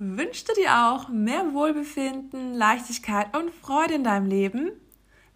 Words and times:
Wünschst 0.00 0.48
du 0.48 0.54
dir 0.54 0.88
auch 0.88 1.08
mehr 1.08 1.54
Wohlbefinden, 1.54 2.52
Leichtigkeit 2.52 3.36
und 3.36 3.54
Freude 3.54 3.94
in 3.94 4.02
deinem 4.02 4.26
Leben? 4.26 4.72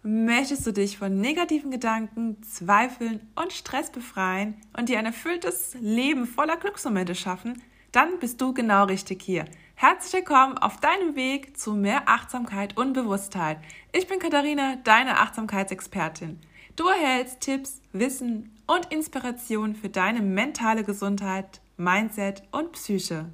Möchtest 0.03 0.67
du 0.67 0.73
dich 0.73 0.97
von 0.97 1.21
negativen 1.21 1.71
Gedanken, 1.71 2.43
Zweifeln 2.43 3.21
und 3.35 3.53
Stress 3.53 3.89
befreien 3.89 4.55
und 4.77 4.89
dir 4.89 4.99
ein 4.99 5.05
erfülltes 5.05 5.77
Leben 5.79 6.27
voller 6.27 6.57
Glücksmomente 6.57 7.15
schaffen? 7.15 7.61
Dann 7.93 8.19
bist 8.19 8.41
du 8.41 8.53
genau 8.53 8.83
richtig 8.83 9.21
hier. 9.21 9.45
Herzlich 9.75 10.11
willkommen 10.11 10.57
auf 10.57 10.75
deinem 10.81 11.15
Weg 11.15 11.57
zu 11.57 11.73
mehr 11.73 12.09
Achtsamkeit 12.09 12.75
und 12.75 12.91
Bewusstheit. 12.91 13.59
Ich 13.93 14.07
bin 14.07 14.19
Katharina, 14.19 14.75
deine 14.83 15.19
Achtsamkeitsexpertin. 15.19 16.37
Du 16.75 16.85
erhältst 16.85 17.39
Tipps, 17.39 17.81
Wissen 17.93 18.53
und 18.67 18.91
Inspiration 18.91 19.73
für 19.73 19.87
deine 19.87 20.21
mentale 20.21 20.83
Gesundheit, 20.83 21.61
Mindset 21.77 22.43
und 22.51 22.73
Psyche. 22.73 23.29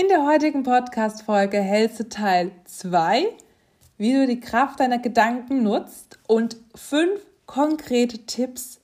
In 0.00 0.08
der 0.08 0.24
heutigen 0.24 0.62
Podcast-Folge 0.62 1.60
hältst 1.60 2.00
du 2.00 2.08
Teil 2.08 2.52
2, 2.64 3.26
wie 3.98 4.14
du 4.14 4.26
die 4.26 4.40
Kraft 4.40 4.80
deiner 4.80 4.98
Gedanken 4.98 5.62
nutzt 5.62 6.18
und 6.26 6.56
fünf 6.74 7.20
konkrete 7.44 8.24
Tipps, 8.24 8.80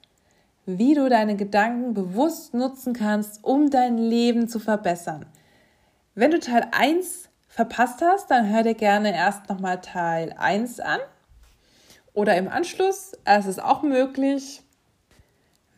wie 0.67 0.93
du 0.93 1.09
deine 1.09 1.37
Gedanken 1.37 1.95
bewusst 1.95 2.53
nutzen 2.53 2.93
kannst, 2.93 3.43
um 3.43 3.71
dein 3.71 3.97
Leben 3.97 4.47
zu 4.47 4.59
verbessern. 4.59 5.25
Wenn 6.15 6.33
du 6.33 6.39
Teil 6.39 6.67
1 6.73 7.31
verpasst 7.49 8.03
hast, 8.03 8.31
dann 8.31 8.53
hör 8.53 8.63
dir 8.63 8.75
gerne 8.75 9.15
erst 9.15 9.49
nochmal 9.49 9.81
Teil 9.81 10.35
1 10.37 10.81
an 10.81 11.01
oder 12.13 12.37
im 12.37 12.47
Anschluss. 12.47 13.13
Es 13.25 13.47
ist 13.47 13.63
auch 13.63 13.83
möglich. 13.83 14.66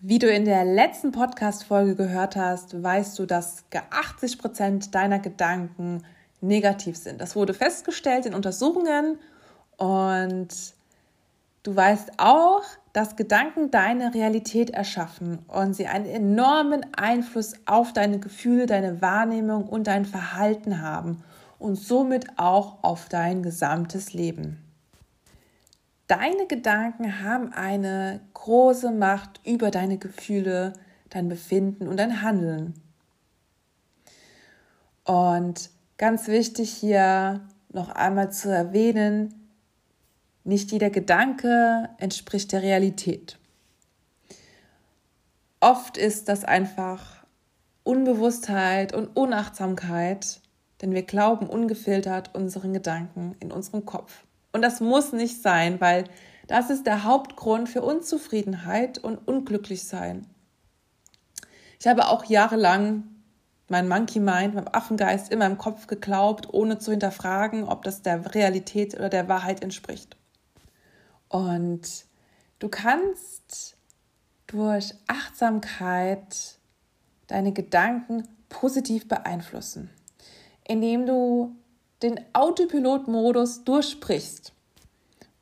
Wie 0.00 0.20
du 0.20 0.30
in 0.30 0.44
der 0.44 0.64
letzten 0.64 1.10
Podcast-Folge 1.10 1.96
gehört 1.96 2.36
hast, 2.36 2.80
weißt 2.80 3.18
du, 3.18 3.26
dass 3.26 3.64
80 3.90 4.38
Prozent 4.38 4.94
deiner 4.94 5.18
Gedanken 5.18 6.04
negativ 6.40 6.96
sind. 6.96 7.20
Das 7.20 7.34
wurde 7.34 7.52
festgestellt 7.52 8.24
in 8.24 8.32
Untersuchungen 8.32 9.18
und 9.76 10.48
du 11.64 11.74
weißt 11.74 12.12
auch, 12.18 12.62
dass 12.92 13.16
Gedanken 13.16 13.72
deine 13.72 14.14
Realität 14.14 14.70
erschaffen 14.70 15.40
und 15.48 15.74
sie 15.74 15.88
einen 15.88 16.06
enormen 16.06 16.86
Einfluss 16.96 17.54
auf 17.66 17.92
deine 17.92 18.20
Gefühle, 18.20 18.66
deine 18.66 19.02
Wahrnehmung 19.02 19.68
und 19.68 19.88
dein 19.88 20.04
Verhalten 20.04 20.80
haben 20.80 21.24
und 21.58 21.74
somit 21.74 22.38
auch 22.38 22.84
auf 22.84 23.08
dein 23.08 23.42
gesamtes 23.42 24.12
Leben. 24.12 24.67
Deine 26.08 26.46
Gedanken 26.46 27.22
haben 27.22 27.52
eine 27.52 28.20
große 28.32 28.90
Macht 28.90 29.42
über 29.46 29.70
deine 29.70 29.98
Gefühle, 29.98 30.72
dein 31.10 31.28
Befinden 31.28 31.86
und 31.86 31.98
dein 31.98 32.22
Handeln. 32.22 32.72
Und 35.04 35.68
ganz 35.98 36.26
wichtig 36.26 36.70
hier 36.70 37.46
noch 37.68 37.90
einmal 37.90 38.32
zu 38.32 38.50
erwähnen, 38.50 39.50
nicht 40.44 40.72
jeder 40.72 40.88
Gedanke 40.88 41.90
entspricht 41.98 42.52
der 42.52 42.62
Realität. 42.62 43.38
Oft 45.60 45.98
ist 45.98 46.30
das 46.30 46.42
einfach 46.42 47.26
Unbewusstheit 47.84 48.94
und 48.94 49.14
Unachtsamkeit, 49.14 50.40
denn 50.80 50.94
wir 50.94 51.02
glauben 51.02 51.50
ungefiltert 51.50 52.34
unseren 52.34 52.72
Gedanken 52.72 53.36
in 53.40 53.52
unserem 53.52 53.84
Kopf. 53.84 54.24
Und 54.52 54.62
das 54.62 54.80
muss 54.80 55.12
nicht 55.12 55.42
sein, 55.42 55.80
weil 55.80 56.04
das 56.46 56.70
ist 56.70 56.86
der 56.86 57.04
Hauptgrund 57.04 57.68
für 57.68 57.82
Unzufriedenheit 57.82 58.98
und 58.98 59.18
Unglücklichsein. 59.28 60.26
Ich 61.78 61.86
habe 61.86 62.08
auch 62.08 62.24
jahrelang 62.24 63.04
mein 63.68 63.86
Monkey 63.86 64.18
Mind, 64.18 64.54
meinem 64.54 64.68
Affengeist 64.72 65.30
immer 65.30 65.46
im 65.46 65.58
Kopf 65.58 65.86
geglaubt, 65.86 66.52
ohne 66.52 66.78
zu 66.78 66.90
hinterfragen, 66.90 67.64
ob 67.64 67.82
das 67.82 68.02
der 68.02 68.34
Realität 68.34 68.94
oder 68.94 69.10
der 69.10 69.28
Wahrheit 69.28 69.62
entspricht. 69.62 70.16
Und 71.28 72.06
du 72.58 72.68
kannst 72.68 73.76
durch 74.46 74.94
Achtsamkeit 75.06 76.58
deine 77.26 77.52
Gedanken 77.52 78.26
positiv 78.48 79.06
beeinflussen, 79.06 79.90
indem 80.66 81.04
du 81.04 81.54
den 82.02 82.20
Autopilot-Modus 82.32 83.64
durchsprichst. 83.64 84.52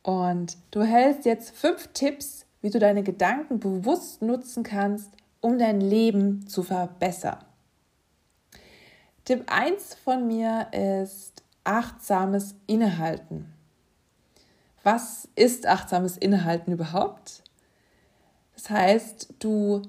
Und 0.02 0.56
du 0.70 0.82
hältst 0.82 1.24
jetzt 1.24 1.50
fünf 1.50 1.88
Tipps, 1.88 2.46
wie 2.62 2.70
du 2.70 2.78
deine 2.78 3.02
Gedanken 3.02 3.60
bewusst 3.60 4.22
nutzen 4.22 4.62
kannst, 4.62 5.10
um 5.40 5.58
dein 5.58 5.80
Leben 5.80 6.46
zu 6.46 6.62
verbessern. 6.62 7.38
Tipp 9.24 9.44
1 9.46 9.96
von 9.96 10.26
mir 10.26 10.68
ist 10.72 11.42
achtsames 11.64 12.54
Innehalten. 12.66 13.52
Was 14.84 15.28
ist 15.34 15.66
achtsames 15.66 16.16
Innehalten 16.16 16.72
überhaupt? 16.72 17.42
Das 18.54 18.70
heißt, 18.70 19.34
du 19.40 19.82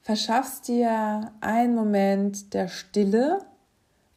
verschaffst 0.00 0.68
dir 0.68 1.32
einen 1.40 1.74
Moment 1.74 2.54
der 2.54 2.68
Stille, 2.68 3.44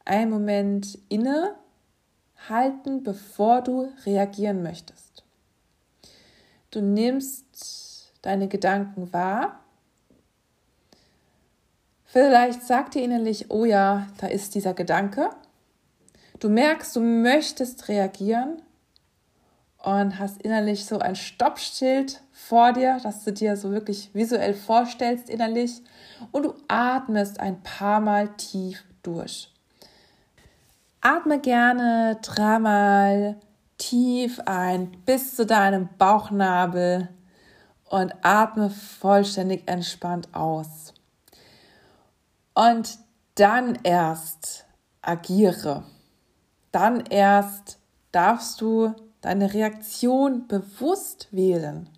einen 0.04 0.30
Moment 0.30 0.98
inne 1.08 1.56
halten, 2.48 3.02
bevor 3.02 3.62
du 3.62 3.92
reagieren 4.04 4.62
möchtest. 4.62 5.24
Du 6.70 6.80
nimmst 6.80 8.12
deine 8.22 8.48
Gedanken 8.48 9.12
wahr. 9.12 9.60
Vielleicht 12.04 12.62
sagt 12.62 12.94
dir 12.94 13.02
innerlich, 13.02 13.50
oh 13.50 13.64
ja, 13.64 14.08
da 14.18 14.26
ist 14.26 14.54
dieser 14.54 14.74
Gedanke. 14.74 15.30
Du 16.40 16.48
merkst, 16.48 16.94
du 16.96 17.00
möchtest 17.00 17.88
reagieren 17.88 18.62
und 19.78 20.18
hast 20.18 20.42
innerlich 20.42 20.84
so 20.86 20.98
ein 20.98 21.16
Stoppschild 21.16 22.22
vor 22.32 22.72
dir, 22.72 22.98
dass 23.02 23.24
du 23.24 23.32
dir 23.32 23.56
so 23.56 23.70
wirklich 23.70 24.10
visuell 24.14 24.54
vorstellst 24.54 25.30
innerlich 25.30 25.82
und 26.32 26.44
du 26.44 26.54
atmest 26.68 27.40
ein 27.40 27.62
paar 27.62 28.00
Mal 28.00 28.34
tief 28.36 28.84
durch. 29.02 29.53
Atme 31.06 31.38
gerne 31.38 32.16
dreimal 32.22 33.36
tief 33.76 34.40
ein 34.46 34.90
bis 35.04 35.36
zu 35.36 35.44
deinem 35.44 35.90
Bauchnabel 35.98 37.10
und 37.90 38.14
atme 38.22 38.70
vollständig 38.70 39.64
entspannt 39.66 40.34
aus. 40.34 40.94
Und 42.54 42.98
dann 43.34 43.78
erst 43.82 44.64
agiere. 45.02 45.84
Dann 46.72 47.04
erst 47.10 47.78
darfst 48.10 48.62
du 48.62 48.94
deine 49.20 49.52
Reaktion 49.52 50.46
bewusst 50.48 51.28
wählen. 51.32 51.90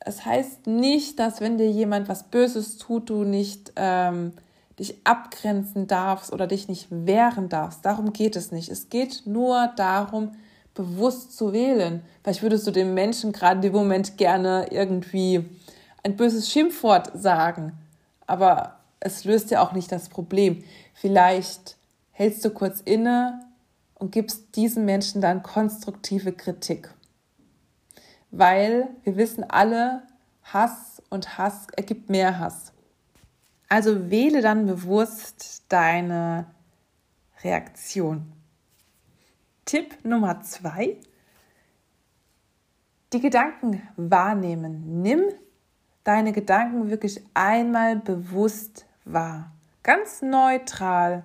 Es 0.00 0.24
heißt 0.24 0.66
nicht, 0.66 1.18
dass 1.18 1.42
wenn 1.42 1.58
dir 1.58 1.70
jemand 1.70 2.08
was 2.08 2.30
Böses 2.30 2.78
tut, 2.78 3.10
du 3.10 3.24
nicht 3.24 3.72
ähm, 3.76 4.32
dich 4.78 4.96
abgrenzen 5.04 5.86
darfst 5.86 6.32
oder 6.32 6.46
dich 6.46 6.68
nicht 6.68 6.88
wehren 6.90 7.48
darfst. 7.48 7.84
Darum 7.84 8.12
geht 8.12 8.36
es 8.36 8.52
nicht. 8.52 8.68
Es 8.68 8.88
geht 8.88 9.22
nur 9.26 9.72
darum, 9.76 10.32
bewusst 10.74 11.36
zu 11.36 11.52
wählen. 11.52 12.02
Vielleicht 12.22 12.42
würdest 12.42 12.66
du 12.66 12.70
dem 12.70 12.94
Menschen 12.94 13.32
gerade 13.32 13.56
in 13.56 13.62
dem 13.62 13.72
Moment 13.72 14.16
gerne 14.16 14.68
irgendwie 14.70 15.44
ein 16.04 16.16
böses 16.16 16.50
Schimpfwort 16.50 17.10
sagen, 17.14 17.72
aber 18.26 18.76
es 19.00 19.24
löst 19.24 19.50
ja 19.50 19.60
auch 19.62 19.72
nicht 19.72 19.90
das 19.90 20.08
Problem. 20.08 20.62
Vielleicht 20.94 21.76
hältst 22.12 22.44
du 22.44 22.50
kurz 22.50 22.80
inne 22.80 23.40
und 23.94 24.12
gibst 24.12 24.54
diesem 24.56 24.84
Menschen 24.84 25.20
dann 25.20 25.42
konstruktive 25.42 26.32
Kritik. 26.32 26.94
Weil 28.30 28.88
wir 29.02 29.16
wissen 29.16 29.44
alle, 29.48 30.02
Hass 30.44 31.02
und 31.10 31.38
Hass 31.38 31.66
ergibt 31.76 32.08
mehr 32.10 32.38
Hass. 32.38 32.72
Also 33.68 34.10
wähle 34.10 34.40
dann 34.40 34.66
bewusst 34.66 35.64
deine 35.68 36.46
Reaktion. 37.42 38.32
Tipp 39.64 39.98
Nummer 40.04 40.40
zwei. 40.40 40.96
Die 43.12 43.20
Gedanken 43.20 43.86
wahrnehmen. 43.96 45.02
Nimm 45.02 45.22
deine 46.04 46.32
Gedanken 46.32 46.88
wirklich 46.88 47.22
einmal 47.34 47.96
bewusst 47.96 48.86
wahr. 49.04 49.52
Ganz 49.82 50.22
neutral. 50.22 51.24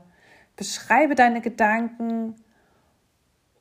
Beschreibe 0.57 1.16
deine 1.16 1.40
Gedanken 1.40 2.36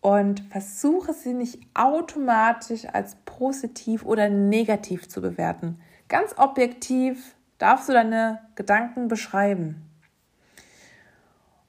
und 0.00 0.40
versuche 0.50 1.14
sie 1.14 1.32
nicht 1.32 1.60
automatisch 1.74 2.86
als 2.86 3.16
positiv 3.24 4.04
oder 4.04 4.28
negativ 4.28 5.08
zu 5.08 5.20
bewerten. 5.20 5.80
Ganz 6.08 6.34
objektiv 6.36 7.36
darfst 7.62 7.88
du 7.88 7.92
deine 7.92 8.40
Gedanken 8.56 9.06
beschreiben. 9.06 9.88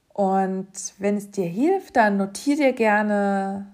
Und 0.10 0.72
wenn 0.98 1.18
es 1.18 1.30
dir 1.30 1.46
hilft, 1.46 1.96
dann 1.96 2.18
notiere 2.18 2.58
dir 2.58 2.74
gerne 2.74 3.68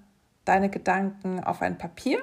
deine 0.44 0.70
Gedanken 0.70 1.42
auf 1.42 1.62
ein 1.62 1.78
Papier 1.78 2.22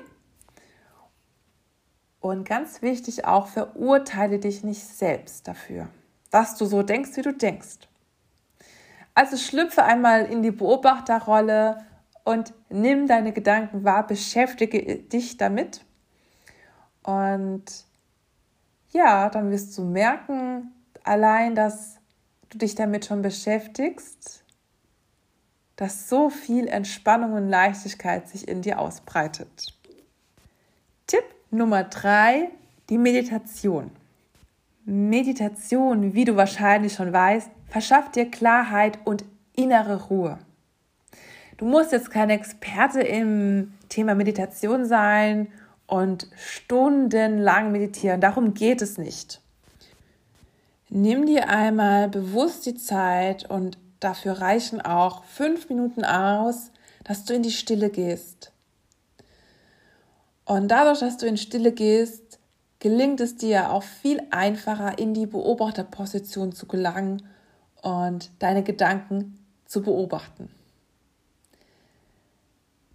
Und 2.21 2.47
ganz 2.47 2.83
wichtig 2.83 3.25
auch, 3.25 3.47
verurteile 3.47 4.39
dich 4.39 4.65
nicht 4.65 4.85
selbst 4.85 5.49
dafür, 5.49 5.89
dass 6.31 6.57
du 6.57 6.67
so 6.67 6.83
denkst, 6.83 7.17
wie 7.17 7.23
du 7.23 7.33
denkst. 7.33 7.89
Also 9.15 9.37
schlüpfe 9.39 9.83
einmal 9.83 10.27
in 10.27 10.43
die 10.43 10.51
Beobachterrolle 10.51 11.87
und 12.25 12.53
nimm 12.69 13.07
deine 13.07 13.33
Gedanken 13.33 13.85
wahr, 13.85 14.07
beschäftige 14.07 14.97
dich 14.97 15.37
damit. 15.39 15.85
Und 17.03 17.87
ja, 18.97 19.29
dann 19.29 19.51
wirst 19.51 19.77
du 19.77 19.85
merken, 19.85 20.73
allein, 21.05 21.55
dass 21.55 21.99
du 22.49 22.59
dich 22.59 22.75
damit 22.75 23.05
schon 23.05 23.23
beschäftigst, 23.23 24.43
dass 25.77 26.09
so 26.09 26.31
viel 26.31 26.67
Entspannung 26.67 27.35
und 27.35 27.49
Leichtigkeit 27.49 28.27
sich 28.29 28.49
in 28.49 28.63
dir 28.63 28.79
ausbreitet. 28.79 29.75
Tipp 31.07 31.25
Nummer 31.51 31.85
drei, 31.85 32.49
die 32.89 32.99
Meditation. 32.99 33.91
Meditation, 34.87 36.15
wie 36.15 36.25
du 36.25 36.37
wahrscheinlich 36.37 36.95
schon 36.95 37.13
weißt, 37.13 37.51
verschafft 37.69 38.17
dir 38.17 38.31
Klarheit 38.31 38.99
und 39.05 39.25
innere 39.55 40.07
Ruhe. 40.07 40.39
Du 41.59 41.67
musst 41.67 41.93
jetzt 41.93 42.11
kein 42.11 42.31
Experte 42.31 43.01
im 43.01 43.75
Thema 43.89 44.15
Meditation 44.15 44.87
sein 44.87 45.49
und 45.87 46.29
stundenlang 46.37 47.73
meditieren. 47.73 48.21
Darum 48.21 48.55
geht 48.55 48.83
es 48.83 48.99
nicht. 48.99 49.41
Nimm 50.89 51.27
dir 51.27 51.49
einmal 51.49 52.09
bewusst 52.09 52.67
die 52.67 52.77
Zeit 52.77 53.49
und 53.49 53.79
dafür 54.01 54.41
reichen 54.41 54.81
auch 54.81 55.25
fünf 55.25 55.69
Minuten 55.69 56.05
aus, 56.05 56.71
dass 57.05 57.25
du 57.25 57.35
in 57.35 57.43
die 57.43 57.51
Stille 57.51 57.91
gehst. 57.91 58.53
Und 60.45 60.69
dadurch, 60.69 61.01
dass 61.01 61.17
du 61.17 61.27
in 61.27 61.37
Stille 61.37 61.73
gehst, 61.73 62.39
gelingt 62.79 63.21
es 63.21 63.37
dir 63.37 63.73
auch 63.73 63.83
viel 63.83 64.23
einfacher, 64.31 64.99
in 64.99 65.13
die 65.13 65.27
Beobachterposition 65.27 66.53
zu 66.53 66.67
gelangen 66.67 67.23
und 67.83 68.31
deine 68.39 68.63
Gedanken 68.63 69.45
zu 69.67 69.83
beobachten. 69.83 70.49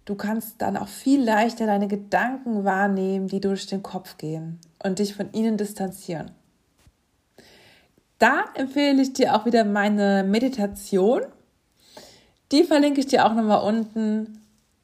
Du 0.04 0.16
kannst 0.16 0.60
dann 0.60 0.76
auch 0.76 0.88
viel 0.88 1.22
leichter 1.22 1.66
deine 1.66 1.86
Gedanken 1.86 2.64
wahrnehmen, 2.64 3.28
die 3.28 3.40
durch 3.40 3.66
den 3.66 3.82
Kopf 3.82 4.16
gehen 4.18 4.58
und 4.82 4.98
dich 4.98 5.14
von 5.14 5.32
ihnen 5.32 5.56
distanzieren. 5.56 6.32
Da 8.18 8.44
empfehle 8.54 9.02
ich 9.02 9.12
dir 9.12 9.34
auch 9.34 9.46
wieder 9.46 9.64
meine 9.64 10.24
Meditation. 10.24 11.22
Die 12.50 12.64
verlinke 12.64 13.00
ich 13.00 13.06
dir 13.06 13.26
auch 13.26 13.34
nochmal 13.34 13.62
unten 13.66 14.40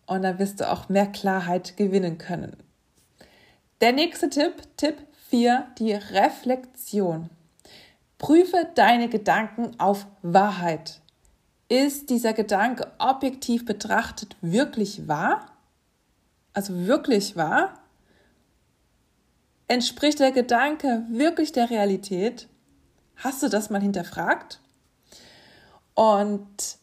und 0.07 0.23
dann 0.23 0.39
wirst 0.39 0.61
du 0.61 0.71
auch 0.71 0.89
mehr 0.89 1.07
Klarheit 1.07 1.77
gewinnen 1.77 2.19
können. 2.19 2.57
Der 3.81 3.93
nächste 3.93 4.29
Tipp, 4.29 4.55
Tipp 4.77 4.97
4, 5.29 5.67
die 5.79 5.93
Reflexion. 5.93 7.31
Prüfe 8.19 8.69
deine 8.75 9.09
Gedanken 9.09 9.79
auf 9.79 10.07
Wahrheit. 10.23 11.01
Ist 11.69 12.09
dieser 12.09 12.33
Gedanke 12.33 12.91
objektiv 12.99 13.67
betrachtet 13.67 14.37
wirklich 14.41 15.07
wahr? 15.07 15.53
Also 16.55 16.87
wirklich 16.87 17.37
wahr? 17.37 17.75
Entspricht 19.67 20.19
der 20.19 20.33
Gedanke 20.33 21.05
wirklich 21.11 21.53
der 21.53 21.69
Realität? 21.69 22.49
Hast 23.17 23.43
du 23.43 23.49
das 23.49 23.69
mal 23.69 23.83
hinterfragt? 23.83 24.61
Und 25.95 26.79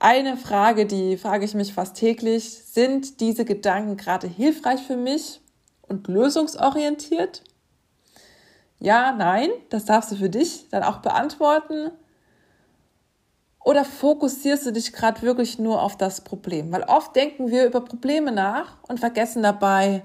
eine 0.00 0.36
Frage, 0.36 0.86
die 0.86 1.16
frage 1.16 1.44
ich 1.44 1.54
mich 1.54 1.72
fast 1.72 1.96
täglich, 1.96 2.64
sind 2.64 3.20
diese 3.20 3.44
Gedanken 3.44 3.96
gerade 3.96 4.26
hilfreich 4.26 4.82
für 4.82 4.96
mich 4.96 5.40
und 5.82 6.08
lösungsorientiert? 6.08 7.44
Ja, 8.78 9.12
nein, 9.12 9.50
das 9.70 9.84
darfst 9.84 10.10
du 10.10 10.16
für 10.16 10.28
dich 10.28 10.68
dann 10.70 10.82
auch 10.82 10.98
beantworten. 10.98 11.92
Oder 13.66 13.84
fokussierst 13.84 14.64
du 14.64 14.70
dich 14.70 14.92
gerade 14.92 15.22
wirklich 15.22 15.58
nur 15.58 15.82
auf 15.82 15.96
das 15.96 16.20
Problem? 16.20 16.70
Weil 16.70 16.84
oft 16.84 17.16
denken 17.16 17.50
wir 17.50 17.66
über 17.66 17.80
Probleme 17.80 18.30
nach 18.30 18.78
und 18.86 19.00
vergessen 19.00 19.42
dabei, 19.42 20.04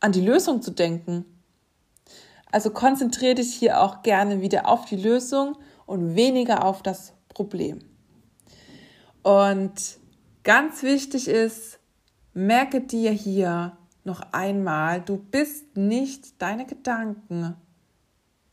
an 0.00 0.12
die 0.12 0.22
Lösung 0.22 0.62
zu 0.62 0.70
denken. 0.70 1.26
Also 2.50 2.70
konzentriere 2.70 3.34
dich 3.34 3.52
hier 3.52 3.82
auch 3.82 4.02
gerne 4.02 4.40
wieder 4.40 4.66
auf 4.66 4.86
die 4.86 4.96
Lösung 4.96 5.58
und 5.84 6.16
weniger 6.16 6.64
auf 6.64 6.82
das 6.82 7.12
Problem. 7.28 7.80
Und 9.22 9.98
ganz 10.42 10.82
wichtig 10.82 11.28
ist, 11.28 11.78
merke 12.32 12.80
dir 12.80 13.10
hier 13.10 13.76
noch 14.04 14.22
einmal, 14.32 15.02
du 15.02 15.18
bist 15.18 15.76
nicht 15.76 16.40
deine 16.40 16.64
Gedanken. 16.64 17.54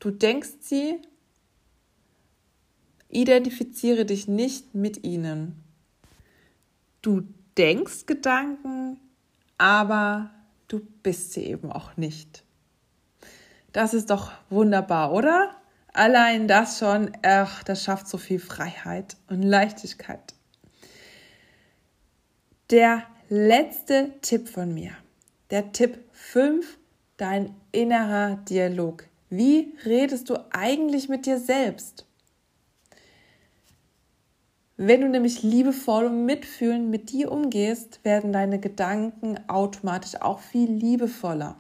Du 0.02 0.12
denkst 0.12 0.58
sie, 0.60 1.02
identifiziere 3.10 4.06
dich 4.06 4.28
nicht 4.28 4.76
mit 4.76 5.04
ihnen. 5.04 5.64
Du 7.02 7.24
denkst 7.58 8.06
Gedanken, 8.06 9.00
aber 9.58 10.32
du 10.68 10.80
bist 11.04 11.34
sie 11.34 11.44
eben 11.44 11.72
auch 11.72 11.98
nicht. 11.98 12.44
Das 13.74 13.94
ist 13.94 14.10
doch 14.10 14.32
wunderbar, 14.50 15.12
oder? 15.12 15.56
Allein 15.94 16.48
das 16.48 16.80
schon, 16.80 17.12
ach, 17.24 17.64
das 17.64 17.84
schafft 17.84 18.08
so 18.08 18.18
viel 18.18 18.40
Freiheit 18.40 19.18
und 19.28 19.42
Leichtigkeit. 19.44 20.34
Der 22.70 23.04
letzte 23.30 24.14
Tipp 24.22 24.48
von 24.48 24.74
mir, 24.74 24.92
der 25.50 25.72
Tipp 25.72 26.00
5, 26.12 26.78
dein 27.18 27.56
innerer 27.72 28.38
Dialog. 28.38 29.06
Wie 29.30 29.76
redest 29.86 30.30
du 30.30 30.38
eigentlich 30.52 31.10
mit 31.10 31.26
dir 31.26 31.40
selbst? 31.40 32.06
Wenn 34.82 35.02
du 35.02 35.10
nämlich 35.10 35.44
liebevoll 35.44 36.06
und 36.06 36.26
mitfühlend 36.26 36.90
mit 36.90 37.12
dir 37.12 37.34
umgehst, 37.34 38.00
werden 38.06 38.32
deine 38.32 38.60
Gedanken 38.60 39.38
automatisch 39.50 40.22
auch 40.22 40.40
viel 40.40 40.72
liebevoller. 40.72 41.58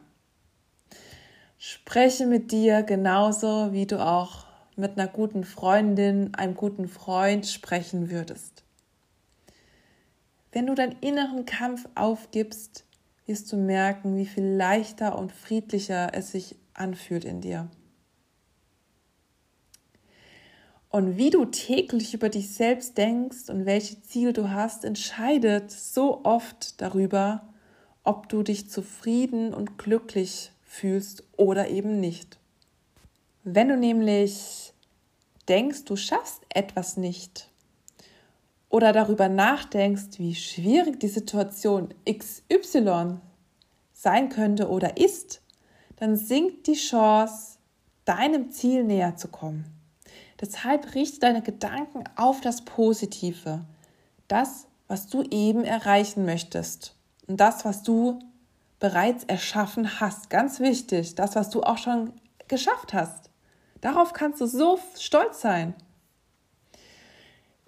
Spreche 1.57 2.25
mit 2.25 2.53
dir 2.53 2.81
genauso, 2.81 3.73
wie 3.73 3.85
du 3.85 3.99
auch 4.01 4.45
mit 4.77 4.97
einer 4.97 5.09
guten 5.09 5.43
Freundin, 5.43 6.33
einem 6.33 6.55
guten 6.55 6.87
Freund 6.87 7.45
sprechen 7.45 8.09
würdest. 8.09 8.63
Wenn 10.53 10.67
du 10.67 10.73
deinen 10.73 10.95
inneren 11.01 11.45
Kampf 11.45 11.89
aufgibst, 11.95 12.85
wirst 13.25 13.51
du 13.51 13.57
merken, 13.57 14.15
wie 14.15 14.27
viel 14.27 14.45
leichter 14.45 15.19
und 15.19 15.33
friedlicher 15.33 16.11
es 16.13 16.31
sich 16.31 16.55
anfühlt 16.73 17.25
in 17.25 17.41
dir. 17.41 17.69
Und 20.89 21.17
wie 21.17 21.29
du 21.29 21.45
täglich 21.45 22.15
über 22.15 22.29
dich 22.29 22.53
selbst 22.53 22.97
denkst 22.97 23.49
und 23.49 23.67
welche 23.67 24.01
Ziele 24.01 24.33
du 24.33 24.49
hast, 24.49 24.83
entscheidet 24.83 25.71
so 25.71 26.21
oft 26.23 26.81
darüber, 26.81 27.47
ob 28.03 28.27
du 28.27 28.41
dich 28.41 28.71
zufrieden 28.71 29.53
und 29.53 29.77
glücklich 29.77 30.51
fühlst 30.63 31.23
oder 31.37 31.69
eben 31.69 31.99
nicht. 31.99 32.39
Wenn 33.43 33.67
du 33.67 33.77
nämlich 33.77 34.73
denkst, 35.47 35.85
du 35.85 35.95
schaffst 35.95 36.41
etwas 36.49 36.97
nicht 36.97 37.51
oder 38.69 38.91
darüber 38.91 39.29
nachdenkst, 39.29 40.17
wie 40.17 40.33
schwierig 40.33 40.99
die 40.99 41.07
Situation 41.07 41.93
XY 42.11 43.17
sein 43.93 44.29
könnte 44.29 44.69
oder 44.69 44.97
ist, 44.97 45.41
dann 45.97 46.15
sinkt 46.15 46.65
die 46.65 46.73
Chance, 46.73 47.57
deinem 48.05 48.49
Ziel 48.51 48.83
näher 48.83 49.15
zu 49.17 49.27
kommen. 49.27 49.78
Deshalb 50.41 50.95
richte 50.95 51.19
deine 51.19 51.41
Gedanken 51.41 52.03
auf 52.15 52.41
das 52.41 52.63
Positive, 52.63 53.65
das, 54.27 54.67
was 54.87 55.07
du 55.07 55.23
eben 55.23 55.63
erreichen 55.63 56.25
möchtest 56.25 56.95
und 57.27 57.39
das, 57.39 57.65
was 57.65 57.83
du 57.83 58.19
bereits 58.79 59.25
erschaffen 59.25 59.99
hast. 59.99 60.29
Ganz 60.29 60.59
wichtig, 60.59 61.15
das, 61.15 61.35
was 61.35 61.49
du 61.49 61.63
auch 61.63 61.77
schon 61.77 62.13
geschafft 62.47 62.93
hast. 62.93 63.29
Darauf 63.81 64.13
kannst 64.13 64.41
du 64.41 64.45
so 64.45 64.79
stolz 64.97 65.41
sein. 65.41 65.73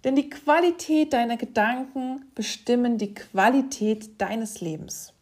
Denn 0.03 0.15
die 0.15 0.29
Qualität 0.29 1.13
deiner 1.13 1.37
Gedanken 1.37 2.25
bestimmen 2.33 2.97
die 2.97 3.13
Qualität 3.13 4.19
deines 4.19 4.61
Lebens. 4.61 5.13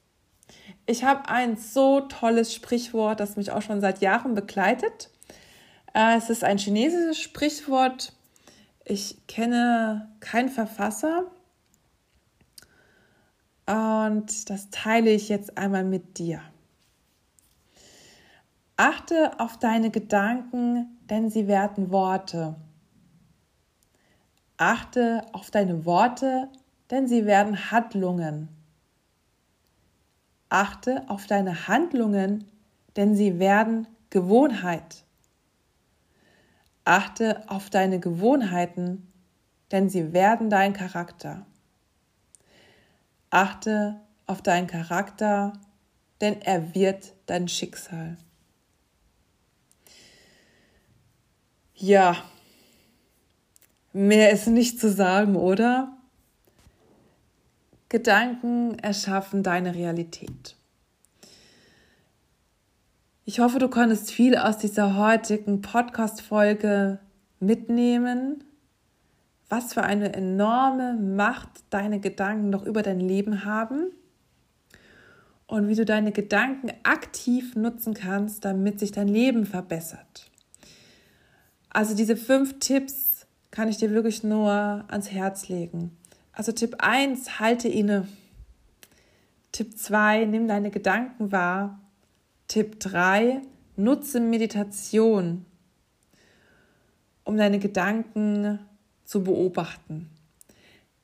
Ich 0.85 1.03
habe 1.03 1.27
ein 1.27 1.57
so 1.57 2.01
tolles 2.01 2.53
Sprichwort, 2.53 3.19
das 3.19 3.35
mich 3.35 3.51
auch 3.51 3.61
schon 3.61 3.81
seit 3.81 4.01
Jahren 4.01 4.35
begleitet. 4.35 5.09
Äh, 5.93 6.17
es 6.17 6.29
ist 6.29 6.43
ein 6.43 6.57
chinesisches 6.57 7.19
Sprichwort. 7.19 8.13
Ich 8.85 9.27
kenne 9.27 10.09
keinen 10.19 10.49
Verfasser. 10.49 11.25
Und 13.65 14.49
das 14.49 14.69
teile 14.71 15.11
ich 15.11 15.29
jetzt 15.29 15.57
einmal 15.57 15.83
mit 15.83 16.17
dir. 16.17 16.41
Achte 18.77 19.39
auf 19.39 19.57
deine 19.57 19.91
Gedanken, 19.91 20.97
denn 21.09 21.29
sie 21.29 21.47
werden 21.47 21.91
Worte. 21.91 22.55
Achte 24.57 25.25
auf 25.33 25.51
deine 25.51 25.85
Worte, 25.85 26.49
denn 26.89 27.07
sie 27.07 27.25
werden 27.25 27.71
Handlungen. 27.71 28.49
Achte 30.49 31.03
auf 31.07 31.27
deine 31.27 31.67
Handlungen, 31.67 32.45
denn 32.95 33.15
sie 33.15 33.37
werden 33.37 33.87
Gewohnheit. 34.09 35.03
Achte 36.89 37.43
auf 37.45 37.69
deine 37.69 37.99
Gewohnheiten, 37.99 39.13
denn 39.71 39.91
sie 39.91 40.11
werden 40.11 40.49
dein 40.49 40.73
Charakter. 40.73 41.45
Achte 43.29 44.01
auf 44.25 44.41
deinen 44.41 44.65
Charakter, 44.65 45.53
denn 46.19 46.41
er 46.41 46.73
wird 46.73 47.13
dein 47.27 47.47
Schicksal. 47.47 48.17
Ja, 51.75 52.17
mehr 53.93 54.31
ist 54.31 54.47
nicht 54.47 54.79
zu 54.79 54.91
sagen, 54.91 55.35
oder? 55.35 55.95
Gedanken 57.87 58.79
erschaffen 58.79 59.43
deine 59.43 59.75
Realität. 59.75 60.55
Ich 63.29 63.39
hoffe, 63.39 63.59
du 63.59 63.67
konntest 63.67 64.09
viel 64.09 64.35
aus 64.35 64.57
dieser 64.57 64.95
heutigen 64.95 65.61
Podcast-Folge 65.61 66.97
mitnehmen. 67.39 68.43
Was 69.49 69.75
für 69.75 69.83
eine 69.83 70.13
enorme 70.13 70.95
Macht 70.95 71.49
deine 71.69 71.99
Gedanken 71.99 72.49
noch 72.49 72.65
über 72.65 72.81
dein 72.81 72.99
Leben 72.99 73.45
haben 73.45 73.91
und 75.45 75.67
wie 75.67 75.75
du 75.75 75.85
deine 75.85 76.11
Gedanken 76.11 76.71
aktiv 76.81 77.55
nutzen 77.55 77.93
kannst, 77.93 78.45
damit 78.45 78.79
sich 78.79 78.93
dein 78.93 79.07
Leben 79.07 79.45
verbessert. 79.45 80.31
Also 81.69 81.95
diese 81.95 82.17
fünf 82.17 82.57
Tipps 82.57 83.27
kann 83.51 83.67
ich 83.67 83.77
dir 83.77 83.91
wirklich 83.91 84.23
nur 84.23 84.49
ans 84.87 85.11
Herz 85.11 85.49
legen. 85.49 85.95
Also 86.31 86.51
Tipp 86.51 86.77
1, 86.79 87.39
halte 87.39 87.67
inne. 87.67 88.07
Tipp 89.51 89.77
2, 89.77 90.25
nimm 90.25 90.47
deine 90.47 90.71
Gedanken 90.71 91.31
wahr. 91.31 91.79
Tipp 92.49 92.79
3, 92.79 93.43
nutze 93.75 94.19
Meditation, 94.19 95.45
um 97.23 97.37
deine 97.37 97.59
Gedanken 97.59 98.57
zu 99.05 99.23
beobachten. 99.23 100.09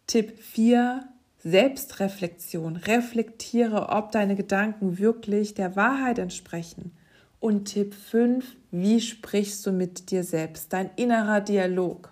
Tipp 0.08 0.40
4, 0.40 1.08
Selbstreflexion. 1.38 2.78
Reflektiere, 2.78 3.90
ob 3.90 4.12
deine 4.12 4.36
Gedanken 4.36 4.98
wirklich 4.98 5.54
der 5.54 5.76
Wahrheit 5.76 6.18
entsprechen. 6.18 6.98
Und 7.40 7.66
Tipp 7.66 7.94
5, 7.94 8.44
wie 8.72 9.00
sprichst 9.00 9.64
du 9.68 9.72
mit 9.72 10.10
dir 10.10 10.24
selbst? 10.24 10.74
Dein 10.74 10.90
innerer 10.96 11.42
Dialog. 11.42 12.12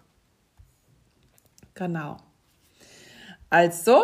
Genau. 1.74 2.18
Also, 3.50 4.04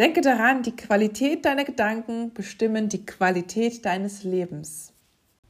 denke 0.00 0.22
daran, 0.22 0.62
die 0.62 0.74
Qualität 0.74 1.44
deiner 1.44 1.64
Gedanken 1.64 2.32
bestimmen 2.32 2.88
die 2.88 3.04
Qualität 3.04 3.84
deines 3.84 4.24
Lebens. 4.24 4.94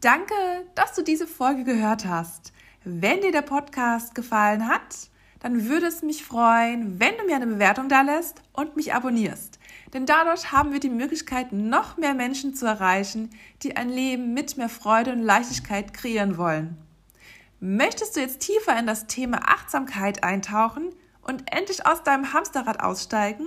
Danke, 0.01 0.35
dass 0.75 0.93
du 0.93 1.03
diese 1.03 1.29
Folge 1.29 1.63
gehört 1.63 2.05
hast. 2.05 2.53
Wenn 2.83 3.21
dir 3.21 3.31
der 3.31 3.43
Podcast 3.43 4.17
gefallen 4.17 4.67
hat, 4.67 5.09
dann 5.39 5.69
würde 5.69 5.87
es 5.87 6.03
mich 6.03 6.25
freuen, 6.25 6.99
wenn 6.99 7.17
du 7.17 7.27
mir 7.27 7.37
eine 7.37 7.47
Bewertung 7.47 7.89
da 7.89 8.03
lässt 8.03 8.43
und 8.53 8.75
mich 8.75 8.93
abonnierst. 8.93 9.61
Denn 9.95 10.05
dadurch 10.05 10.51
haben 10.51 10.73
wir 10.73 10.81
die 10.81 10.91
Möglichkeit, 10.91 11.53
noch 11.53 11.97
mehr 11.97 12.15
Menschen 12.15 12.53
zu 12.53 12.67
erreichen, 12.67 13.31
die 13.63 13.77
ein 13.77 13.89
Leben 13.89 14.35
mit 14.35 14.57
mehr 14.57 14.69
Freude 14.69 15.13
und 15.13 15.23
Leichtigkeit 15.23 15.95
kreieren 15.95 16.39
wollen. 16.39 16.77
Möchtest 17.61 18.17
du 18.17 18.21
jetzt 18.21 18.41
tiefer 18.41 18.77
in 18.77 18.89
das 18.89 19.07
Thema 19.07 19.43
Achtsamkeit 19.49 20.25
eintauchen, 20.25 20.93
und 21.23 21.45
endlich 21.53 21.87
aus 21.87 22.03
deinem 22.03 22.33
Hamsterrad 22.33 22.81
aussteigen, 22.81 23.47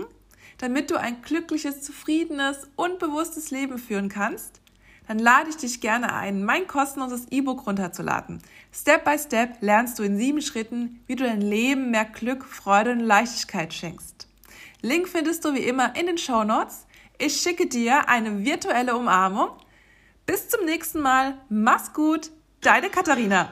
damit 0.64 0.92
du 0.92 0.96
ein 0.96 1.22
glückliches, 1.22 1.82
zufriedenes 1.82 2.70
und 2.78 2.98
bewusstes 2.98 3.52
Leben 3.52 3.78
führen 3.78 4.08
kannst? 4.08 4.62
Dann 5.10 5.20
lade 5.20 5.50
ich 5.50 5.58
dich 5.58 5.82
gerne 5.82 6.14
ein, 6.14 6.46
mein 6.46 6.68
kostenloses 6.68 7.28
E-Book 7.32 7.68
runterzuladen. 7.68 8.42
Step 8.72 9.04
by 9.04 9.20
Step 9.20 9.58
lernst 9.60 10.00
du 10.00 10.04
in 10.04 10.18
sieben 10.18 10.42
Schritten, 10.42 11.02
wie 11.06 11.18
du 11.18 11.26
dein 11.26 11.42
Leben 11.42 11.92
mehr 11.92 12.06
Glück, 12.06 12.46
Freude 12.46 12.94
und 12.94 13.02
Leichtigkeit 13.02 13.74
schenkst. 13.74 14.26
Link 14.82 15.10
findest 15.10 15.44
du 15.44 15.54
wie 15.54 15.64
immer 15.64 15.98
in 15.98 16.06
den 16.06 16.18
Show 16.18 16.46
Notes. 16.46 16.86
Ich 17.18 17.42
schicke 17.42 17.68
dir 17.68 18.08
eine 18.08 18.46
virtuelle 18.46 18.96
Umarmung. 18.96 19.50
Bis 20.26 20.48
zum 20.48 20.64
nächsten 20.64 21.02
Mal. 21.02 21.38
Mach's 21.50 21.92
gut. 21.92 22.32
Deine 22.62 22.90
Katharina. 22.90 23.50